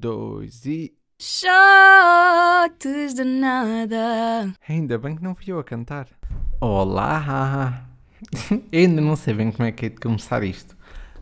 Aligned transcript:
dois 0.00 0.64
e. 0.64 0.94
Shots 1.20 3.12
de 3.14 3.22
nada. 3.22 4.54
Ainda 4.66 4.96
bem 4.96 5.14
que 5.14 5.22
não 5.22 5.34
fui 5.34 5.52
eu 5.52 5.58
a 5.58 5.64
cantar. 5.64 6.08
Olá! 6.58 7.86
Eu 8.72 8.80
ainda 8.80 9.02
não 9.02 9.14
sei 9.14 9.34
bem 9.34 9.52
como 9.52 9.68
é 9.68 9.72
que 9.72 9.86
é 9.86 9.88
de 9.90 9.96
começar 9.96 10.42
isto, 10.42 10.74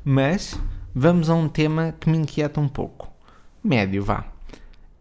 mas 0.04 0.56
vamos 0.94 1.28
a 1.28 1.34
um 1.34 1.48
tema 1.48 1.92
que 1.98 2.08
me 2.08 2.18
inquieta 2.18 2.60
um 2.60 2.68
pouco. 2.68 3.12
Médio, 3.62 4.04
vá. 4.04 4.24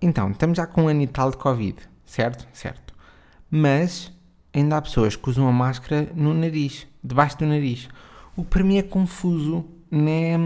Então, 0.02 0.32
estamos 0.32 0.58
já 0.58 0.66
com 0.66 0.86
um 0.86 0.88
ano 0.88 1.04
e 1.04 1.08
tal 1.08 1.30
de 1.30 1.38
Covid, 1.38 1.78
certo? 2.04 2.48
Certo. 2.54 2.96
Mas 3.50 4.12
ainda 4.52 4.78
há 4.78 4.82
pessoas 4.82 5.16
que 5.16 5.30
usam 5.30 5.48
a 5.48 5.52
máscara 5.52 6.12
no 6.16 6.34
nariz, 6.34 6.88
debaixo 7.04 7.38
do 7.38 7.46
nariz. 7.46 7.88
O 8.36 8.44
que 8.44 8.50
para 8.50 8.64
mim 8.64 8.78
é 8.78 8.84
confuso, 8.84 9.66
não 9.90 10.08
é, 10.08 10.38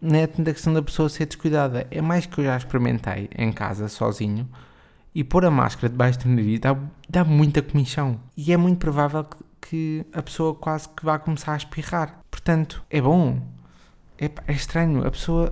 não 0.00 0.18
é 0.18 0.24
a 0.24 0.28
questão 0.28 0.72
da 0.72 0.82
pessoa 0.82 1.08
ser 1.08 1.26
descuidada. 1.26 1.86
É 1.90 2.00
mais 2.00 2.26
que 2.26 2.38
eu 2.40 2.44
já 2.44 2.56
experimentei 2.56 3.28
em 3.36 3.52
casa, 3.52 3.88
sozinho, 3.88 4.48
e 5.14 5.24
pôr 5.24 5.44
a 5.44 5.50
máscara 5.50 5.88
debaixo 5.88 6.20
do 6.20 6.28
nariz 6.28 6.60
dá, 6.60 6.76
dá 7.08 7.24
muita 7.24 7.62
comichão. 7.62 8.20
E 8.36 8.52
é 8.52 8.56
muito 8.56 8.78
provável 8.78 9.24
que, 9.24 9.38
que 9.60 10.06
a 10.12 10.22
pessoa 10.22 10.54
quase 10.54 10.88
que 10.88 11.04
vá 11.04 11.18
começar 11.18 11.54
a 11.54 11.56
espirrar. 11.56 12.20
Portanto, 12.30 12.84
é 12.90 13.00
bom. 13.00 13.40
É, 14.18 14.30
é 14.46 14.52
estranho. 14.52 15.06
A 15.06 15.10
pessoa. 15.10 15.50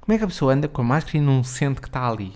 Como 0.00 0.14
é 0.14 0.18
que 0.18 0.24
a 0.24 0.28
pessoa 0.28 0.52
anda 0.52 0.68
com 0.68 0.82
a 0.82 0.84
máscara 0.84 1.18
e 1.18 1.20
não 1.20 1.44
sente 1.44 1.80
que 1.80 1.88
está 1.88 2.08
ali? 2.08 2.32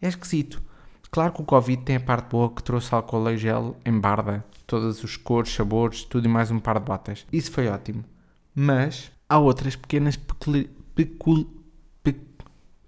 É 0.00 0.08
esquisito. 0.08 0.62
Claro 1.10 1.32
que 1.32 1.40
o 1.40 1.44
Covid 1.44 1.82
tem 1.82 1.96
a 1.96 2.00
parte 2.00 2.30
boa 2.30 2.50
que 2.50 2.62
trouxe 2.62 2.94
álcool 2.94 3.30
e 3.30 3.36
gel 3.38 3.76
em 3.84 3.98
barda, 3.98 4.44
todas 4.66 5.02
os 5.02 5.16
cores, 5.16 5.52
sabores, 5.52 6.04
tudo 6.04 6.26
e 6.26 6.28
mais 6.28 6.50
um 6.50 6.60
par 6.60 6.78
de 6.78 6.84
botas. 6.84 7.26
Isso 7.32 7.50
foi 7.50 7.66
ótimo. 7.66 8.04
Mas 8.54 9.10
há 9.28 9.38
outras 9.38 9.76
pequenas 9.76 10.16
peculi... 10.16 10.70
Pecul... 10.94 11.46
Pec... 12.02 12.18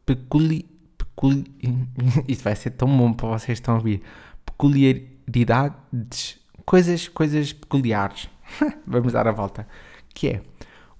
Peculi... 0.06 0.66
Peculi... 0.96 1.44
Isto 2.26 2.44
vai 2.44 2.56
ser 2.56 2.70
tão 2.70 2.88
bom 2.96 3.12
para 3.12 3.28
vocês 3.28 3.58
que 3.58 3.62
estão 3.62 3.74
a 3.74 3.78
ouvir. 3.78 4.02
Peculiaridades. 4.44 6.38
Coisas, 6.64 7.08
coisas 7.08 7.52
peculiares. 7.52 8.28
Vamos 8.86 9.12
dar 9.12 9.26
a 9.28 9.32
volta. 9.32 9.66
Que 10.14 10.28
é, 10.28 10.42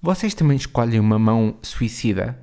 vocês 0.01 0.33
também 0.33 0.57
escolhem 0.57 0.99
uma 0.99 1.19
mão 1.19 1.55
suicida? 1.61 2.39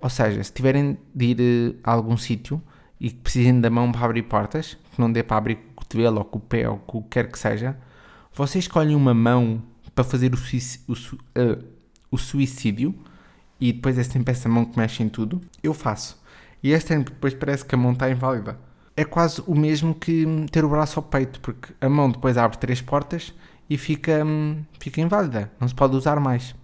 Ou 0.00 0.08
seja, 0.08 0.42
se 0.42 0.52
tiverem 0.52 0.96
de 1.14 1.24
ir 1.26 1.40
eh, 1.40 1.74
a 1.84 1.92
algum 1.92 2.16
sítio 2.16 2.62
e 2.98 3.10
que 3.10 3.16
precisem 3.16 3.60
da 3.60 3.68
mão 3.68 3.92
para 3.92 4.04
abrir 4.06 4.22
portas, 4.22 4.78
que 4.94 5.00
não 5.00 5.12
dê 5.12 5.22
para 5.22 5.36
abrir 5.36 5.56
com 5.56 5.72
o 5.72 5.74
cotovelo 5.74 6.18
ou 6.18 6.24
com 6.24 6.38
o 6.38 6.40
pé 6.40 6.68
ou 6.68 6.78
com 6.78 6.98
o 6.98 7.02
que 7.02 7.08
quer 7.10 7.30
que 7.30 7.38
seja, 7.38 7.76
vocês 8.32 8.64
escolhem 8.64 8.94
uma 8.94 9.12
mão 9.12 9.62
para 9.94 10.04
fazer 10.04 10.32
o, 10.32 10.36
suicídio, 10.36 10.86
o, 10.88 10.92
uh, 11.40 11.64
o 12.10 12.18
suicídio 12.18 12.94
e 13.60 13.72
depois 13.72 13.98
é 13.98 14.02
sempre 14.02 14.32
essa 14.32 14.48
mão 14.48 14.64
que 14.64 14.78
mexe 14.78 15.02
em 15.02 15.08
tudo, 15.08 15.40
eu 15.62 15.74
faço. 15.74 16.20
E 16.62 16.72
este 16.72 16.94
ano 16.94 17.04
depois 17.04 17.34
parece 17.34 17.64
que 17.64 17.74
a 17.74 17.78
mão 17.78 17.92
está 17.92 18.10
inválida. 18.10 18.58
É 18.96 19.04
quase 19.04 19.42
o 19.46 19.54
mesmo 19.54 19.94
que 19.94 20.26
ter 20.50 20.64
o 20.64 20.68
braço 20.68 20.98
ao 20.98 21.02
peito, 21.02 21.40
porque 21.40 21.72
a 21.80 21.88
mão 21.88 22.10
depois 22.10 22.36
abre 22.36 22.58
três 22.58 22.80
portas 22.80 23.32
e 23.68 23.78
fica, 23.78 24.24
hum, 24.24 24.62
fica 24.78 25.00
inválida, 25.00 25.50
não 25.60 25.68
se 25.68 25.74
pode 25.74 25.94
usar 25.96 26.18
mais. 26.20 26.54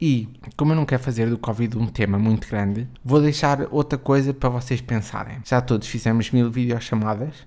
E, 0.00 0.28
como 0.56 0.72
eu 0.72 0.76
não 0.76 0.84
quero 0.84 1.02
fazer 1.02 1.28
do 1.28 1.38
Covid 1.38 1.78
um 1.78 1.86
tema 1.86 2.18
muito 2.18 2.48
grande, 2.48 2.86
vou 3.02 3.20
deixar 3.20 3.66
outra 3.70 3.98
coisa 3.98 4.32
para 4.34 4.50
vocês 4.50 4.80
pensarem. 4.80 5.38
Já 5.44 5.60
todos 5.60 5.88
fizemos 5.88 6.30
mil 6.30 6.50
videochamadas, 6.50 7.46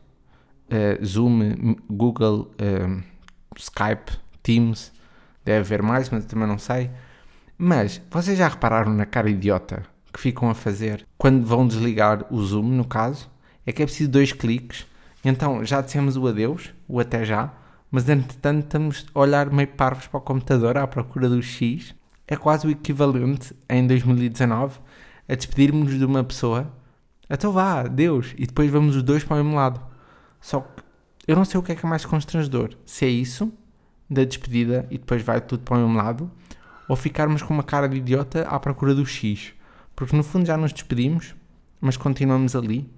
uh, 0.70 1.06
Zoom, 1.06 1.76
Google, 1.90 2.52
uh, 2.60 3.04
Skype, 3.56 4.12
Teams, 4.42 4.92
deve 5.46 5.60
haver 5.60 5.84
mais, 5.84 6.10
mas 6.10 6.24
eu 6.24 6.30
também 6.30 6.48
não 6.48 6.58
sei. 6.58 6.90
Mas, 7.62 8.02
vocês 8.10 8.38
já 8.38 8.48
repararam 8.48 8.94
na 8.94 9.06
cara 9.06 9.30
idiota 9.30 9.84
que 10.14 10.20
ficam 10.22 10.50
a 10.50 10.54
fazer 10.54 11.06
quando 11.18 11.46
vão 11.46 11.68
desligar 11.68 12.26
o 12.34 12.42
Zoom, 12.42 12.64
no 12.64 12.86
caso? 12.86 13.30
É 13.66 13.74
que 13.74 13.84
é 13.84 13.86
preciso 13.86 14.10
dois 14.10 14.32
cliques, 14.32 14.88
então 15.26 15.66
já 15.66 15.82
dissemos 15.82 16.16
o 16.16 16.26
adeus, 16.26 16.74
o 16.88 17.02
até 17.02 17.26
já, 17.26 17.54
mas 17.92 18.08
entretanto 18.08 18.64
estamos 18.64 19.06
a 19.14 19.20
olhar 19.20 19.52
meio 19.52 19.68
parvos 19.68 20.08
para 20.08 20.20
o 20.20 20.22
computador 20.22 20.78
à 20.78 20.88
procura 20.88 21.28
do 21.28 21.42
X 21.42 21.94
é 22.26 22.38
quase 22.38 22.66
o 22.66 22.70
equivalente 22.72 23.54
em 23.68 23.86
2019 23.86 24.80
a 25.28 25.36
despedirmos 25.36 26.00
de 26.00 26.06
uma 26.06 26.24
pessoa. 26.24 26.72
Então 27.30 27.52
vá, 27.52 27.84
Deus, 27.84 28.34
e 28.38 28.48
depois 28.48 28.72
vamos 28.72 28.96
os 28.96 29.04
dois 29.04 29.26
para 29.26 29.36
o 29.36 29.44
mesmo 29.44 29.58
lado. 29.58 29.82
Só 30.40 30.62
que 30.62 30.82
eu 31.28 31.36
não 31.36 31.44
sei 31.44 31.60
o 31.60 31.64
que 31.64 31.74
é 31.74 31.76
que 31.76 31.86
é 31.86 31.90
mais 31.90 32.06
constrangedor. 32.06 32.70
Se 32.86 33.04
é 33.04 33.10
isso, 33.10 33.52
da 34.10 34.24
despedida 34.24 34.88
e 34.90 34.98
depois 34.98 35.22
vai 35.22 35.42
tudo 35.42 35.64
para 35.64 35.78
o 35.78 35.82
mesmo 35.82 35.98
lado, 35.98 36.32
ou 36.90 36.98
ficarmos 36.98 37.42
com 37.42 37.54
uma 37.54 37.64
cara 37.64 37.88
de 37.88 37.96
idiota 37.98 38.42
à 38.50 38.60
procura 38.60 38.94
do 38.94 39.06
X. 39.06 39.54
Porque 39.96 40.18
no 40.18 40.24
fundo 40.24 40.46
já 40.46 40.58
nos 40.58 40.74
despedimos, 40.74 41.34
mas 41.80 41.96
continuamos 41.96 42.54
ali. 42.56 42.92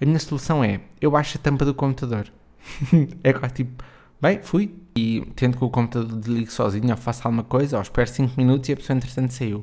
A 0.00 0.06
minha 0.06 0.18
solução 0.18 0.64
é: 0.64 0.80
eu 0.98 1.10
baixo 1.10 1.36
a 1.36 1.40
tampa 1.42 1.66
do 1.66 1.74
computador. 1.74 2.32
é 3.22 3.32
quase 3.34 3.54
tipo 3.54 3.84
Bem, 4.18 4.40
fui 4.42 4.74
e 4.96 5.20
tento 5.36 5.58
que 5.58 5.64
o 5.64 5.68
computador 5.68 6.18
desligue 6.18 6.50
sozinho 6.50 6.90
ou 6.90 6.96
faça 6.96 7.28
alguma 7.28 7.44
coisa, 7.44 7.76
ou 7.76 7.82
espero 7.82 8.08
5 8.08 8.34
minutos 8.34 8.68
e 8.68 8.72
a 8.72 8.76
pessoa 8.76 8.96
entretanto 8.96 9.32
saiu. 9.34 9.62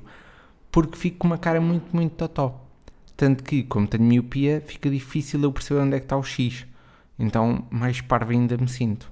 Porque 0.71 0.95
fico 0.95 1.17
com 1.17 1.27
uma 1.27 1.39
cara 1.39 1.59
muito, 1.59 1.95
muito 1.95 2.13
totó. 2.13 2.61
Tanto 3.17 3.43
que, 3.43 3.63
como 3.63 3.87
tenho 3.87 4.03
miopia, 4.03 4.63
fica 4.65 4.89
difícil 4.91 5.41
eu 5.41 5.51
perceber 5.51 5.81
onde 5.81 5.95
é 5.95 5.99
que 5.99 6.05
está 6.05 6.17
o 6.17 6.23
X. 6.23 6.67
Então, 7.17 7.65
mais 7.71 7.99
parvo 8.01 8.31
ainda 8.31 8.55
me 8.57 8.67
sinto. 8.67 9.11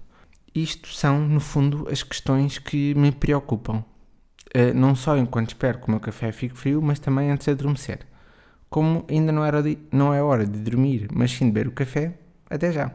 Isto 0.53 0.89
são, 0.89 1.19
no 1.27 1.39
fundo, 1.39 1.87
as 1.89 2.03
questões 2.03 2.59
que 2.59 2.93
me 2.93 3.11
preocupam. 3.11 3.83
Uh, 4.55 4.73
não 4.73 4.95
só 4.95 5.17
enquanto 5.17 5.49
espero 5.49 5.79
que 5.79 5.87
o 5.87 5.91
meu 5.91 5.99
café 5.99 6.31
fique 6.31 6.57
frio, 6.57 6.81
mas 6.81 6.99
também 6.99 7.31
antes 7.31 7.45
de 7.45 7.51
adormecer. 7.51 7.99
Como 8.69 9.05
ainda 9.09 9.31
não, 9.31 9.45
era 9.45 9.61
de, 9.63 9.77
não 9.91 10.13
é 10.13 10.21
hora 10.21 10.45
de 10.45 10.59
dormir, 10.59 11.07
mas 11.13 11.31
sim 11.31 11.45
de 11.45 11.51
beber 11.51 11.67
o 11.69 11.71
café, 11.71 12.13
até 12.49 12.71
já. 12.71 12.91